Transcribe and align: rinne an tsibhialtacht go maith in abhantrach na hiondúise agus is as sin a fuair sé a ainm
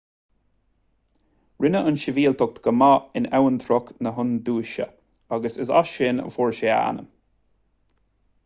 rinne 1.65 1.81
an 1.89 1.99
tsibhialtacht 2.03 2.57
go 2.67 2.73
maith 2.79 3.05
in 3.21 3.29
abhantrach 3.39 3.91
na 4.07 4.15
hiondúise 4.17 4.89
agus 5.37 5.59
is 5.67 5.73
as 5.81 5.93
sin 5.99 6.25
a 6.25 6.29
fuair 6.39 6.57
sé 6.63 6.73
a 6.79 6.81
ainm 6.89 7.07